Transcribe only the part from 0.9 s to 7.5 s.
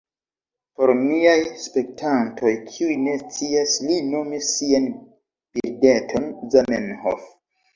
miaj spektantoj, kiuj ne scias... li nomis sian birdeton Zamenhof